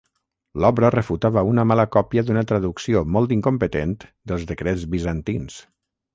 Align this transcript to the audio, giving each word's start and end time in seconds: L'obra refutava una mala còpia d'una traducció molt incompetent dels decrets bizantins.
L'obra 0.63 0.89
refutava 0.95 1.43
una 1.49 1.65
mala 1.71 1.85
còpia 1.97 2.23
d'una 2.31 2.43
traducció 2.53 3.05
molt 3.17 3.35
incompetent 3.39 3.95
dels 4.33 4.49
decrets 4.55 4.89
bizantins. 4.97 5.63